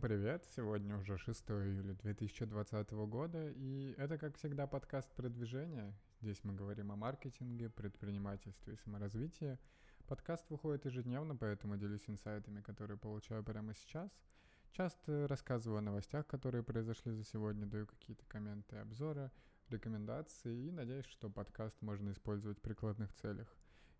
[0.00, 0.44] Привет!
[0.54, 5.92] Сегодня уже 6 июля 2020 года, и это, как всегда, подкаст продвижения.
[6.20, 9.58] Здесь мы говорим о маркетинге, предпринимательстве и саморазвитии.
[10.06, 14.10] Подкаст выходит ежедневно, поэтому делюсь инсайтами, которые получаю прямо сейчас.
[14.70, 19.32] Часто рассказываю о новостях, которые произошли за сегодня, даю какие-то комменты, обзоры,
[19.68, 23.48] рекомендации и надеюсь, что подкаст можно использовать в прикладных целях.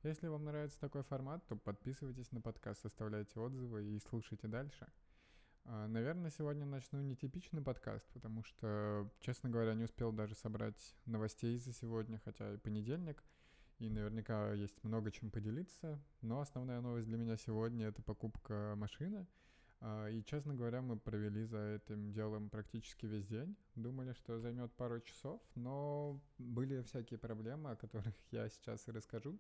[0.05, 4.87] Если вам нравится такой формат, то подписывайтесь на подкаст, оставляйте отзывы и слушайте дальше.
[5.71, 11.59] А, наверное, сегодня начну нетипичный подкаст, потому что, честно говоря, не успел даже собрать новостей
[11.59, 13.23] за сегодня, хотя и понедельник,
[13.79, 16.03] и наверняка есть много чем поделиться.
[16.23, 19.27] Но основная новость для меня сегодня— это покупка машины.
[19.81, 23.55] А, и, честно говоря, мы провели за этим делом практически весь день.
[23.75, 29.39] Думали, что займет пару часов, но были всякие проблемы, о которых я сейчас и расскажу.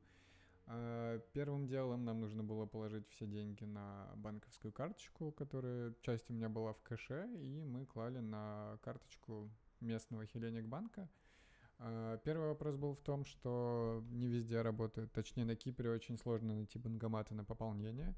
[0.71, 6.35] А, первым делом нам нужно было положить все деньги на банковскую карточку, которая часть у
[6.35, 11.09] меня была в кэше, и мы клали на карточку местного Хеленик банка.
[11.79, 16.55] А, первый вопрос был в том, что не везде работают, точнее на Кипре очень сложно
[16.55, 18.15] найти банкоматы на пополнение,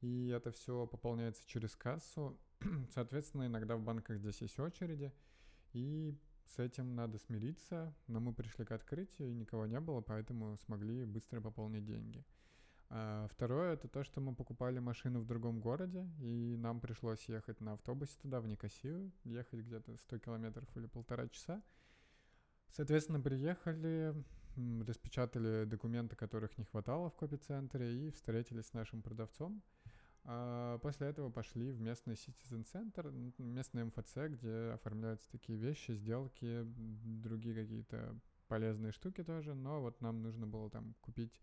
[0.00, 2.38] и это все пополняется через кассу.
[2.94, 5.12] Соответственно, иногда в банках здесь есть очереди,
[5.74, 6.16] и
[6.56, 11.04] с этим надо смириться, но мы пришли к открытию, и никого не было, поэтому смогли
[11.04, 12.24] быстро пополнить деньги.
[12.88, 17.60] А второе— это то, что мы покупали машину в другом городе, и нам пришлось ехать
[17.60, 21.62] на автобусе туда, в Никосию, ехать где-то 100 километров или полтора часа.
[22.72, 24.12] Соответственно, приехали,
[24.86, 29.62] распечатали документы, которых не хватало в копицентре, и встретились с нашим продавцом—
[30.22, 37.54] после этого пошли в местный Citizen Center, местный МФЦ, где оформляются такие вещи, сделки, другие
[37.54, 41.40] какие-то полезные штуки тоже, но вот нам нужно было там купить,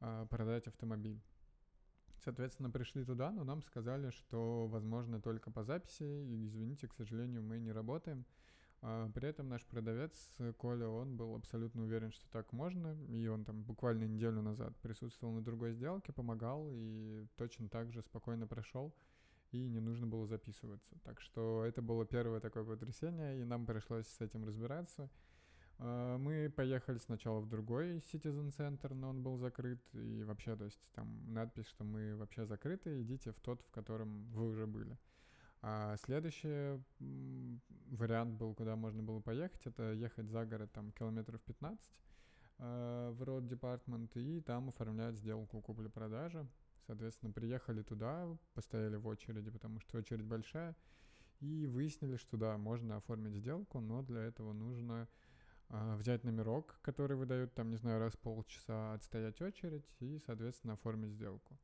[0.00, 1.22] а, продать автомобиль.
[2.24, 7.42] Соответственно, пришли туда, но нам сказали, что возможно только по записи, и, извините, к сожалению,
[7.42, 8.24] мы не работаем.
[8.84, 10.12] А, при этом наш продавец
[10.58, 15.32] Коля, он был абсолютно уверен, что так можно, и он там буквально неделю назад присутствовал
[15.32, 18.92] на другой сделке, помогал и точно так же спокойно прошел,
[19.52, 20.98] и не нужно было записываться.
[21.04, 25.08] Так что это было первое такое потрясение, и нам пришлось с этим разбираться.
[25.78, 30.64] А, мы поехали сначала в другой Citizen Center, но он был закрыт, и вообще, то
[30.64, 34.98] есть там надпись, что мы вообще закрыты, идите в тот, в котором вы уже были.
[35.64, 36.80] А следующий
[37.90, 41.88] вариант был, куда можно было поехать, это ехать за город там километров 15
[42.58, 46.48] э, в Road Department и там оформлять сделку купли-продажи.
[46.84, 50.74] Соответственно, приехали туда, постояли в очереди, потому что очередь большая,
[51.38, 55.08] и выяснили, что да, можно оформить сделку, но для этого нужно
[55.68, 60.72] э, взять номерок, который выдают там, не знаю, раз в полчаса, отстоять очередь и, соответственно,
[60.72, 61.56] оформить сделку.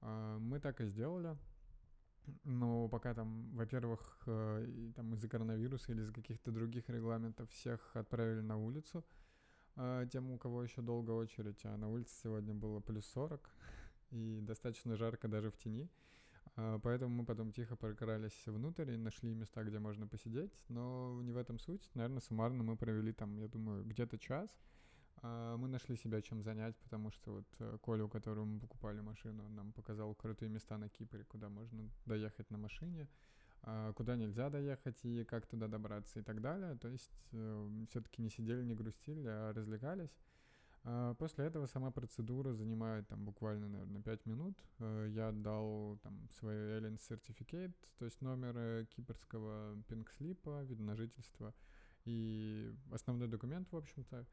[0.00, 1.36] Э, мы так и сделали.
[2.44, 8.40] Но пока там, во-первых, э, там из-за коронавируса или из-за каких-то других регламентов всех отправили
[8.40, 9.04] на улицу,
[9.76, 13.50] э, тем, у кого еще долго очередь, а на улице сегодня было плюс 40
[14.10, 15.88] и достаточно жарко даже в тени.
[16.56, 21.32] Э, поэтому мы потом тихо прокрались внутрь и нашли места, где можно посидеть, но не
[21.32, 21.88] в этом суть.
[21.94, 24.50] Наверное, суммарно мы провели там, я думаю, где-то час.
[25.22, 29.00] А, мы нашли себя чем занять, потому что вот э, Коля, у которого мы покупали
[29.00, 33.08] машину, он нам показал крутые места на Кипре, куда можно доехать на машине,
[33.62, 36.76] а, куда нельзя доехать и как туда добраться и так далее.
[36.76, 40.16] То есть э, все-таки не сидели, не грустили, а развлекались.
[40.84, 44.56] А, после этого сама процедура занимает там буквально, наверное, 5 минут.
[44.78, 51.52] Э, я отдал там свой Alien Certificate, то есть номер кипрского пинкслипа, вид на жительство
[52.04, 54.24] и основной документ, в общем-то.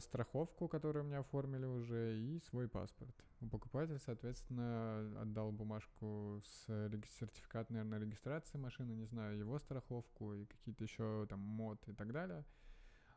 [0.00, 3.14] Страховку, которую мне оформили уже, и свой паспорт.
[3.40, 6.66] У покупателя, соответственно, отдал бумажку с
[7.18, 12.12] сертификат, наверное, регистрации машины, не знаю, его страховку и какие-то еще там мод и так
[12.12, 12.44] далее.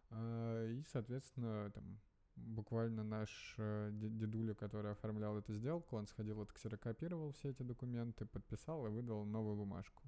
[0.10, 2.00] А, и, соответственно, там
[2.38, 8.86] буквально наш э, дедуля, который оформлял эту сделку, он сходил, отксерокопировал все эти документы, подписал
[8.86, 10.04] и выдал новую бумажку.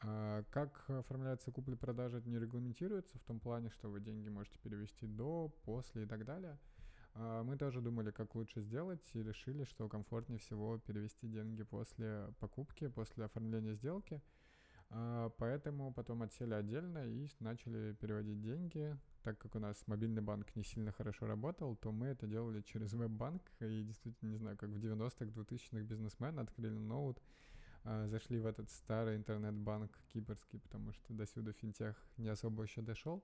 [0.00, 5.06] А как оформляется купли-продажа, это не регламентируется в том плане, что вы деньги можете перевести
[5.06, 6.58] до, после и так далее.
[7.14, 12.32] А мы тоже думали, как лучше сделать, и решили, что комфортнее всего перевести деньги после
[12.38, 14.22] покупки, после оформления сделки.
[14.90, 18.96] А поэтому потом отсели отдельно и начали переводить деньги.
[19.22, 22.92] Так как у нас мобильный банк не сильно хорошо работал, то мы это делали через
[22.92, 23.42] веб-банк.
[23.60, 27.20] И действительно, не знаю, как в 90-х, 2000-х бизнесмен открыли ноут,
[28.08, 33.22] зашли в этот старый интернет-банк кипрский, потому что до сюда финтех не особо еще дошел,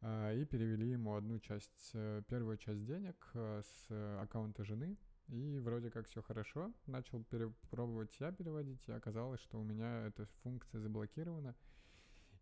[0.00, 4.98] а, и перевели ему одну часть, э, первую часть денег э, с аккаунта жены,
[5.28, 6.72] и вроде как все хорошо.
[6.86, 7.24] Начал
[7.70, 11.54] пробовать я переводить, и оказалось, что у меня эта функция заблокирована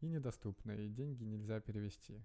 [0.00, 2.20] и недоступна, и деньги нельзя перевести.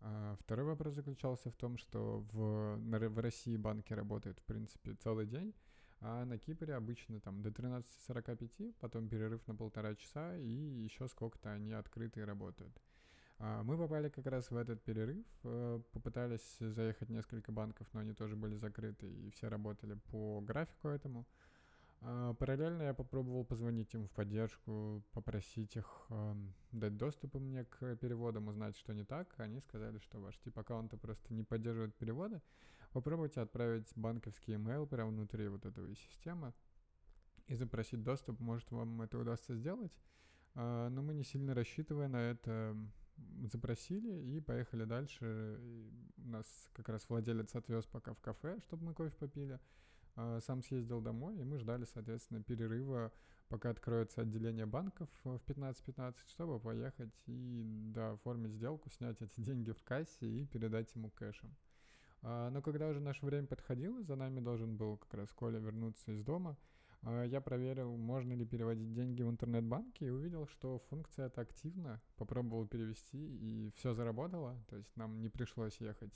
[0.00, 5.26] А второй вопрос заключался в том, что в, в России банки работают, в принципе, целый
[5.26, 5.54] день,
[6.00, 11.52] а на Кипре обычно там до 13.45, потом перерыв на полтора часа, и еще сколько-то
[11.52, 12.76] они открыты и работают.
[13.40, 18.12] А мы попали как раз в этот перерыв, э, попытались заехать несколько банков, но они
[18.12, 21.24] тоже были закрыты, и все работали по графику этому.
[22.00, 26.34] А параллельно я попробовал позвонить им в поддержку, попросить их э,
[26.70, 29.34] дать доступ мне к переводам, узнать, что не так.
[29.38, 32.40] Они сказали, что ваш тип аккаунта просто не поддерживает переводы.
[32.92, 36.52] Попробуйте отправить банковский email прямо внутри вот этой системы
[37.48, 38.38] и запросить доступ.
[38.38, 39.92] Может, вам это удастся сделать.
[40.54, 42.76] А, но мы не сильно рассчитывая на это,
[43.44, 45.58] запросили и поехали дальше.
[45.60, 49.58] И нас как раз владелец отвез пока в кафе, чтобы мы кофе попили.
[50.20, 53.12] А, сам съездил домой, и мы ждали, соответственно, перерыва,
[53.48, 57.62] пока откроется отделение банков в 15.15, чтобы поехать и
[57.94, 61.54] да, оформить сделку, снять эти деньги в кассе и передать ему кэшем.
[62.22, 66.10] А, но когда уже наше время подходило, за нами должен был как раз Коля вернуться
[66.10, 66.58] из дома,
[67.02, 72.02] а, я проверил, можно ли переводить деньги в интернет-банке и увидел, что функция эта активна.
[72.16, 74.56] Попробовал перевести и все заработало.
[74.68, 76.12] То есть нам не пришлось ехать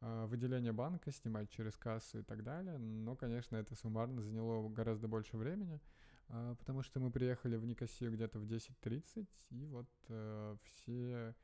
[0.00, 2.78] а, в отделение банка, снимать через кассу и так далее.
[2.78, 5.80] Но, конечно, это суммарно заняло гораздо больше времени,
[6.28, 11.34] потому что мы приехали в Никосию где-то в 10.30, и вот э, все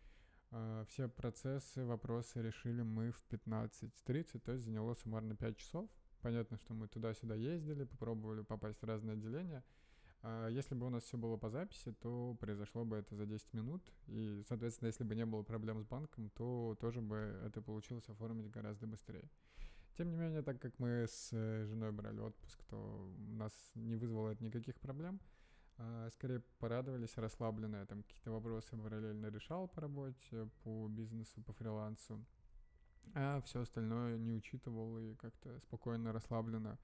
[0.51, 5.91] а, все процессы, вопросы решили мы в 15.30, то есть заняло суммарно 5 часов.
[6.23, 9.63] Понятно, что мы туда-сюда ездили, попробовали попасть в разные отделения.
[10.23, 13.53] А, если бы у нас все было по записи, то произошло бы это за 10
[13.53, 13.83] минут.
[14.07, 18.51] И, соответственно, если бы не было проблем с банком, то тоже бы это получилось оформить
[18.51, 19.29] гораздо быстрее.
[19.97, 23.97] Тем не менее, так как мы с э, женой брали отпуск, то у нас не
[23.97, 25.21] вызвало это никаких проблем.
[25.79, 32.25] А, скорее порадовались, расслабленные, там какие-то вопросы параллельно решал по работе, по бизнесу, по фрилансу,
[33.15, 36.79] а все остальное не учитывал и как-то спокойно, расслабленно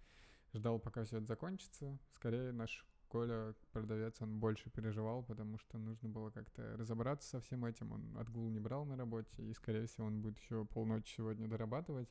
[0.53, 1.99] ждал, пока все это закончится.
[2.15, 7.67] Скорее наш Коля, продавец, он больше переживал, потому что нужно было как-то разобраться со всем
[7.67, 7.93] этим.
[7.93, 12.09] Он отгул не брал на работе, и, скорее всего, он будет еще полночи сегодня дорабатывать.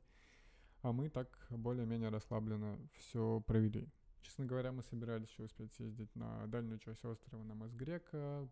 [0.84, 3.90] А мы так более-менее расслабленно все провели.
[4.22, 8.48] Честно говоря, мы собирались еще успеть съездить на дальнюю часть острова, на мост Грека,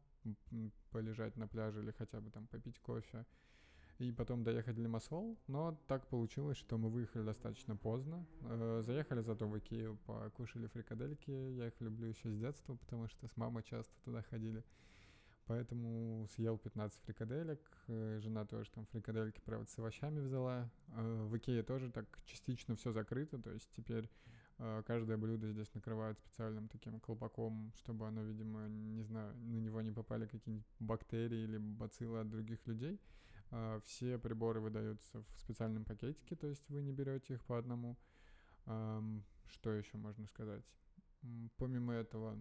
[0.89, 3.27] полежать на пляже или хотя бы там попить кофе,
[3.99, 5.37] и потом доехать в Лимассол.
[5.47, 8.25] Но так получилось, что мы выехали достаточно поздно.
[8.43, 11.29] Э, заехали зато в Икею, покушали фрикадельки.
[11.29, 14.63] Я их люблю еще с детства, потому что с мамой часто туда ходили.
[15.45, 17.59] Поэтому съел 15 фрикаделек.
[17.87, 20.69] Э, жена тоже там фрикадельки, правда, с овощами взяла.
[20.95, 24.09] Э, в Икее тоже так частично все закрыто, то есть теперь
[24.61, 29.81] а, каждое блюдо здесь накрывают специальным таким колпаком, чтобы оно, видимо, не знаю, на него
[29.81, 32.99] не попали какие-нибудь бактерии или бациллы от других людей.
[33.51, 37.97] А, все приборы выдаются в специальном пакетике, то есть вы не берете их по одному.
[38.65, 40.63] Что еще можно сказать?
[41.57, 42.37] Помимо этого,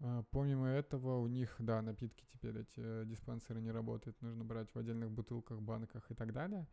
[0.00, 4.68] а, Помимо этого, у них, да, напитки теперь эти э, диспенсеры не работают, нужно брать
[4.74, 6.66] в отдельных бутылках, банках и так далее.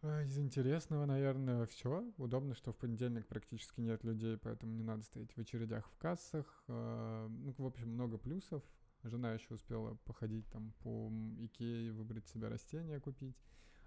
[0.00, 2.10] А, из интересного, наверное, все.
[2.16, 6.64] Удобно, что в понедельник практически нет людей, поэтому не надо стоять в очередях в кассах.
[6.68, 8.62] Ну, в общем, много плюсов.
[9.02, 13.36] Жена еще успела походить там по Икее, выбрать себе растения купить,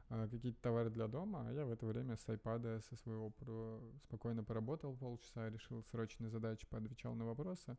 [0.09, 3.31] а, какие-то товары для дома, а я в это время с iPad со своего
[4.03, 7.77] спокойно поработал полчаса, решил срочные задачи, поотвечал на вопросы.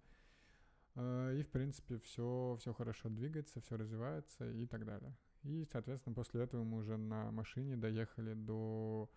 [0.97, 5.13] И, в принципе, все, все хорошо двигается, все развивается и так далее.
[5.43, 9.11] И, соответственно, после этого мы уже на машине доехали до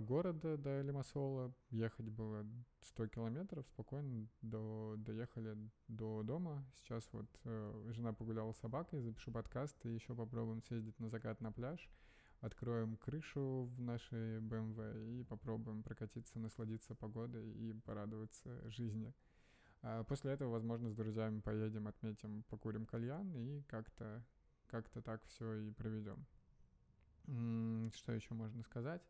[0.00, 1.52] города, до Лимассола.
[1.70, 2.44] Ехать было
[2.80, 5.56] 100 километров, спокойно до, доехали
[5.88, 6.64] до дома.
[6.74, 11.40] Сейчас вот э, жена погуляла с собакой, запишу подкаст и еще попробуем съездить на закат
[11.40, 11.88] на пляж.
[12.40, 19.12] Откроем крышу в нашей BMW и попробуем прокатиться, насладиться погодой и порадоваться жизни.
[19.82, 24.24] А после этого, возможно, с друзьями поедем, отметим, покурим кальян и как-то
[24.68, 26.26] как-то так все и проведем.
[27.92, 29.02] Что еще можно сказать?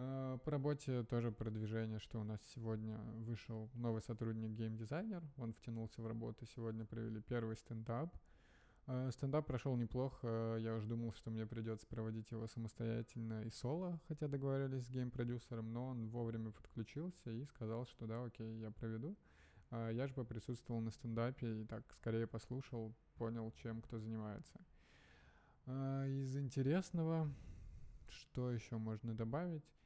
[0.00, 6.00] А, по работе тоже продвижение, что у нас сегодня вышел новый сотрудник геймдизайнер, он втянулся
[6.00, 8.16] в работу, сегодня провели первый стендап.
[8.86, 14.00] А, стендап прошел неплохо, я уже думал, что мне придется проводить его самостоятельно и соло,
[14.06, 19.16] хотя договорились с гейм-продюсером, но он вовремя подключился и сказал, что да, окей, я проведу.
[19.70, 24.60] А, я же поприсутствовал на стендапе и так скорее послушал, понял, чем кто занимается.
[25.66, 27.28] Из интересного,
[28.08, 29.77] что еще можно добавить?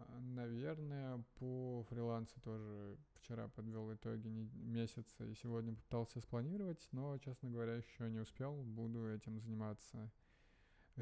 [0.00, 7.50] А, наверное, по фрилансу тоже вчера подвел итоги месяца и сегодня пытался спланировать, но, честно
[7.50, 8.62] говоря, еще не успел.
[8.62, 10.10] Буду этим заниматься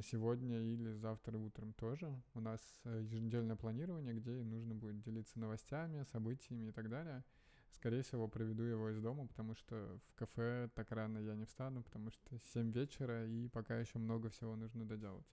[0.02, 2.12] сегодня или завтра утром тоже.
[2.34, 7.24] У нас э, еженедельное планирование, где нужно будет делиться новостями, событиями и так далее.
[7.72, 11.82] Скорее всего, проведу его из дома, потому что в кафе так рано я не встану,
[11.82, 15.26] потому что 7 вечера, и пока еще много всего нужно доделать.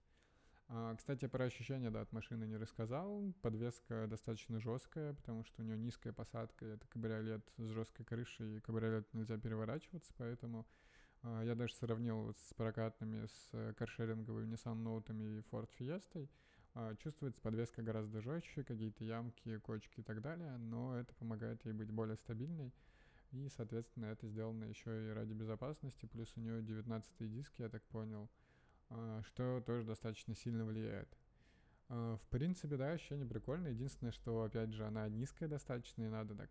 [0.68, 3.34] А, кстати, про ощущения, да, от машины не рассказал.
[3.42, 8.60] Подвеска достаточно жесткая, потому что у нее низкая посадка, это кабриолет с жесткой крышей, и
[8.62, 10.66] кабриолет нельзя переворачиваться, поэтому
[11.22, 16.28] а, я даже сравнил вот с прокатными, с каршеринговыми Nissan Note и Ford Fiesta.
[16.74, 21.74] А, чувствуется подвеска гораздо жестче, какие-то ямки, кочки и так далее, но это помогает ей
[21.74, 22.74] быть более стабильной.
[23.32, 27.84] И, соответственно, это сделано еще и ради безопасности, плюс у нее 19 диски, я так
[27.84, 28.30] понял,
[29.28, 31.10] что тоже достаточно сильно влияет.
[31.88, 33.72] В принципе, да, ощущение прикольное.
[33.72, 36.50] Единственное, что, опять же, она низкая достаточно, и надо так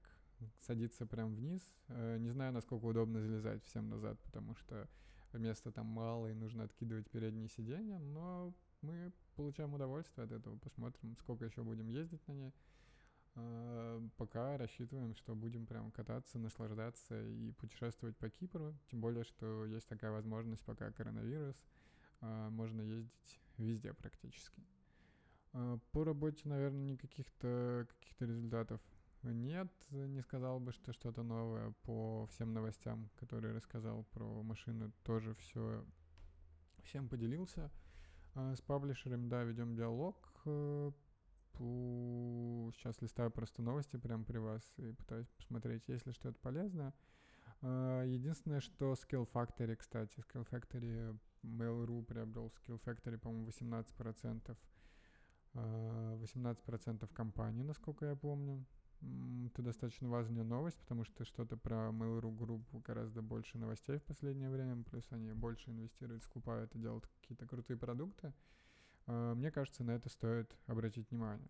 [0.60, 1.62] садиться прям вниз.
[1.88, 4.88] Э, не знаю, насколько удобно залезать всем назад, потому что
[5.32, 10.56] места там мало и нужно откидывать передние сиденья, но мы получаем удовольствие от этого.
[10.58, 12.54] Посмотрим, сколько еще будем ездить на ней.
[13.36, 18.74] Э, пока рассчитываем, что будем прям кататься, наслаждаться и путешествовать по Кипру.
[18.90, 21.56] Тем более, что есть такая возможность, пока коронавирус,
[22.50, 24.62] можно ездить везде практически.
[25.92, 28.80] По работе, наверное, никаких-то каких-то результатов
[29.22, 35.34] нет, не сказал бы, что что-то новое по всем новостям, которые рассказал про машину, тоже
[35.34, 35.84] все
[36.82, 37.70] всем поделился.
[38.34, 40.16] А, с паблишером, да, ведем диалог.
[41.54, 46.92] Сейчас листаю просто новости прямо при вас и пытаюсь посмотреть, есть ли что-то полезное.
[47.62, 54.56] А, единственное, что Skill Factory, кстати, Skill Factory Mail.ru приобрел Skill Factory, по-моему, 18%.
[55.54, 58.64] 18% компании, насколько я помню
[59.46, 64.50] это достаточно важная новость, потому что что-то про Mail.ru группу гораздо больше новостей в последнее
[64.50, 68.32] время, плюс они больше инвестируют, скупают и делают какие-то крутые продукты.
[69.06, 71.48] А, мне кажется, на это стоит обратить внимание.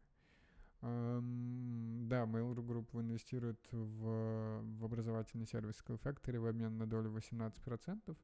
[0.82, 8.16] Да, Mail.ru Group инвестирует в, в образовательный сервис Skill Factory в обмен на долю 18%.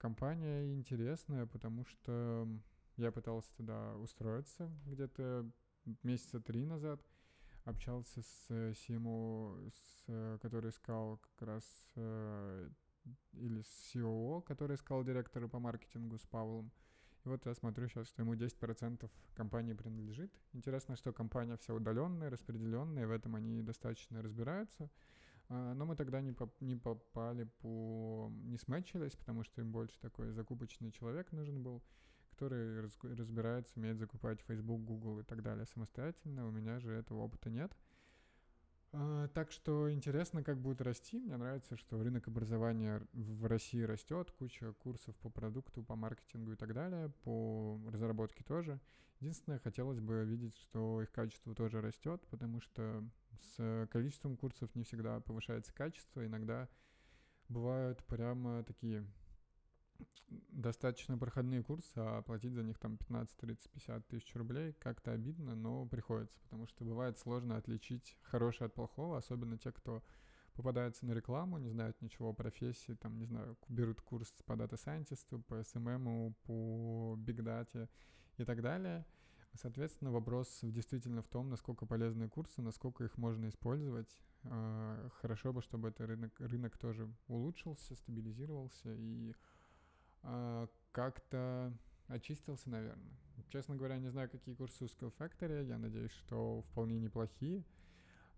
[0.00, 2.48] Компания интересная, потому что
[2.96, 5.46] я пытался туда устроиться где-то
[6.02, 7.00] месяца три назад
[7.64, 11.64] общался с CMO, э, с, э, который искал как раз,
[11.96, 12.70] э,
[13.32, 16.70] или с COO, который искал директора по маркетингу с Павлом.
[17.24, 20.32] И вот я смотрю сейчас, что ему 10% компании принадлежит.
[20.54, 24.90] Интересно, что компания вся удаленная, распределенная, в этом они достаточно разбираются.
[25.50, 28.32] А, но мы тогда не, поп не попали по...
[28.44, 31.82] не смечились, потому что им больше такой закупочный человек нужен был
[32.30, 36.48] который разбирается, умеет закупать Facebook, Google и так далее самостоятельно.
[36.48, 37.76] У меня же этого опыта нет.
[38.92, 41.18] А, так что интересно, как будет расти.
[41.18, 46.56] Мне нравится, что рынок образования в России растет, куча курсов по продукту, по маркетингу и
[46.56, 48.80] так далее, по разработке тоже.
[49.20, 53.04] Единственное, хотелось бы видеть, что их качество тоже растет, потому что
[53.42, 56.24] с количеством курсов не всегда повышается качество.
[56.24, 56.68] Иногда
[57.48, 59.06] бывают прямо такие
[60.28, 65.54] достаточно проходные курсы, а платить за них там 15, 30, 50 тысяч рублей как-то обидно,
[65.54, 70.02] но приходится, потому что бывает сложно отличить хорошее от плохого, особенно те, кто
[70.54, 74.76] попадается на рекламу, не знают ничего о профессии, там, не знаю, берут курс по дата
[74.76, 77.88] сайентисту, по SMM, по Big Data
[78.36, 79.04] и так далее.
[79.54, 84.22] Соответственно, вопрос действительно в том, насколько полезны курсы, насколько их можно использовать.
[84.44, 89.34] А, хорошо бы, чтобы этот рынок, рынок тоже улучшился, стабилизировался и
[90.22, 91.72] а, как-то
[92.06, 93.12] очистился, наверное.
[93.48, 95.66] Честно говоря, не знаю, какие курсы у Skill Factory.
[95.66, 97.64] Я надеюсь, что вполне неплохие.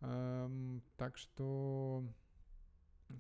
[0.00, 2.04] Так что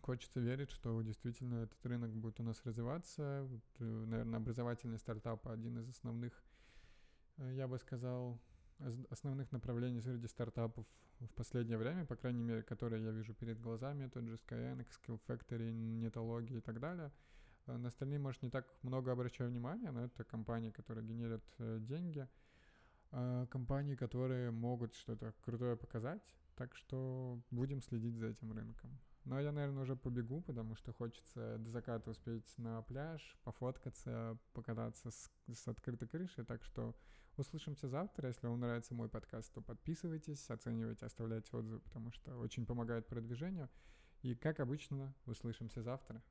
[0.00, 3.48] хочется верить, что действительно этот рынок будет у нас развиваться.
[3.78, 6.32] Э, наверное, образовательный стартап один из основных,
[7.38, 8.40] я бы сказал,
[9.10, 10.86] основных направлений среди стартапов
[11.20, 15.20] в последнее время, по крайней мере, которые я вижу перед глазами, тот же Skyeng, Skill
[15.26, 17.12] Factory, Нетология и так далее–
[17.66, 21.78] Э, на остальные, может, не так много обращаю внимания, но это компании, которые генерят э,
[21.80, 22.28] деньги,
[23.12, 26.22] э, компании, которые могут что-то крутое показать,
[26.56, 28.98] так что будем следить за этим рынком.
[29.24, 35.12] Но я, наверное, уже побегу, потому что хочется до заката успеть на пляж, пофоткаться, покататься
[35.12, 36.44] с, с открытой крышей.
[36.44, 36.96] Так что
[37.36, 38.28] Услышимся завтра.
[38.28, 43.68] Если вам нравится мой подкаст, то подписывайтесь, оценивайте, оставляйте отзывы, потому что очень помогает продвижению.
[44.22, 46.22] И, как обычно, услышимся завтра.